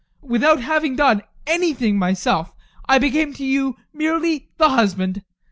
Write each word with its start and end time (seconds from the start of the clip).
Without 0.23 0.61
having 0.63 0.95
done 0.95 1.21
anything 1.45 1.99
myself, 1.99 2.55
I 2.89 2.97
became 2.97 3.33
to 3.35 3.45
you 3.45 3.75
merely 3.93 4.49
the 4.57 4.69
husband. 4.69 5.21